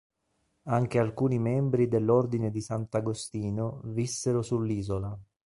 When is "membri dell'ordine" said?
1.37-2.49